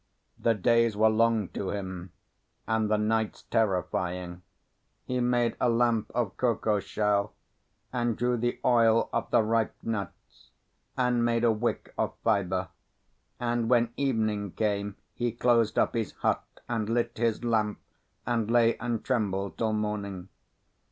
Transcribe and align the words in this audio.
The 0.39 0.55
days 0.55 0.97
were 0.97 1.11
long 1.11 1.49
to 1.49 1.69
him, 1.69 2.11
and 2.65 2.89
the 2.89 2.97
nights 2.97 3.43
terrifying. 3.51 4.41
He 5.05 5.19
made 5.19 5.55
a 5.59 5.69
lamp 5.69 6.09
of 6.15 6.35
cocoa 6.37 6.79
shell, 6.79 7.33
and 7.93 8.17
drew 8.17 8.35
the 8.35 8.59
oil 8.65 9.11
of 9.13 9.29
the 9.29 9.43
ripe 9.43 9.75
nuts, 9.83 10.49
and 10.97 11.23
made 11.23 11.43
a 11.43 11.51
wick 11.51 11.93
of 11.99 12.15
fibre; 12.23 12.69
and 13.39 13.69
when 13.69 13.93
evening 13.95 14.53
came 14.53 14.95
he 15.13 15.31
closed 15.31 15.77
up 15.77 15.93
his 15.93 16.13
hut, 16.13 16.43
and 16.67 16.89
lit 16.89 17.19
his 17.19 17.43
lamp, 17.43 17.79
and 18.25 18.49
lay 18.49 18.79
and 18.79 19.03
trembled 19.05 19.55
till 19.59 19.71
morning. 19.73 20.29